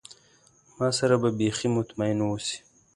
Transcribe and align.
ما 0.77 0.87
سره 0.97 1.15
به 1.21 1.29
بیخي 1.39 1.67
مطمئن 1.77 2.19
اوسی. 2.25 2.57